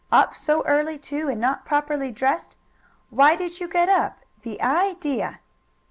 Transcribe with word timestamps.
Up 0.11 0.35
so 0.35 0.63
early, 0.65 0.97
too, 0.97 1.29
and 1.29 1.39
not 1.39 1.63
properly 1.63 2.11
dressed! 2.11 2.57
Why 3.11 3.35
did 3.35 3.59
you 3.59 3.67
get 3.67 3.87
up? 3.87 4.17
The 4.41 4.59
idea!" 4.59 5.41